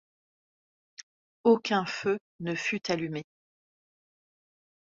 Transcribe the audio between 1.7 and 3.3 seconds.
feu ne fut allumé.